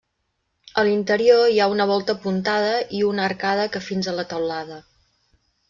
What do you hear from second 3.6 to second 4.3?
que fins a la